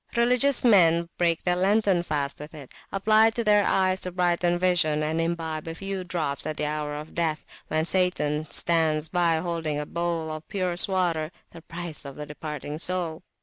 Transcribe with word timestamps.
Religious 0.15 0.63
men 0.63 1.07
break 1.19 1.43
their 1.43 1.55
lenten 1.55 2.01
fast 2.01 2.39
with 2.39 2.55
it, 2.55 2.73
apply 2.91 3.27
it 3.27 3.35
to 3.35 3.43
their 3.43 3.63
eyes 3.63 4.01
to 4.01 4.11
brighten 4.11 4.57
vision, 4.57 5.03
and 5.03 5.21
imbibe 5.21 5.67
a 5.67 5.75
few 5.75 6.03
drops 6.03 6.47
at 6.47 6.57
the 6.57 6.65
hour 6.65 6.95
of 6.95 7.13
death, 7.13 7.45
when 7.67 7.85
Satan 7.85 8.49
stands 8.49 9.09
by 9.09 9.35
holding 9.37 9.79
a 9.79 9.85
bowl 9.85 10.31
of 10.31 10.47
purest 10.47 10.87
water, 10.87 11.29
the 11.51 11.61
price 11.61 12.03
of 12.03 12.15
the 12.15 12.25
departing 12.25 12.79
soul. 12.79 13.21